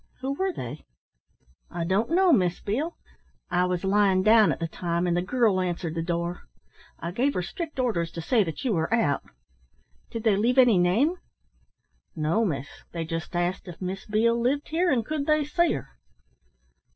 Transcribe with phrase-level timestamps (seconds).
[0.21, 0.83] Who were they?"
[1.69, 2.97] "I don't know, Miss Beale.
[3.51, 6.41] I was lying down at the time, and the girl answered the door.
[6.99, 9.21] I gave her strict orders to say that you were out."
[10.09, 11.17] "Did they leave any name?"
[12.15, 12.81] "No, miss.
[12.91, 15.89] They just asked if Miss Beale lived here, and could they see her."